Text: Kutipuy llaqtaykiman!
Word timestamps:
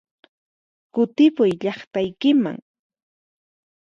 Kutipuy 0.93 1.51
llaqtaykiman! 1.61 2.57